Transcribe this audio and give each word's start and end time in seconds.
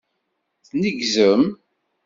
Tneggzem. 0.67 1.43